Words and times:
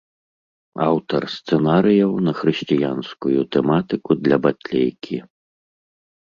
Аўтар 0.85 1.21
сцэнарыяў 1.33 2.13
на 2.27 2.33
хрысціянскую 2.39 3.39
тэматыку 3.57 4.11
для 4.23 4.37
батлейкі. 4.47 5.17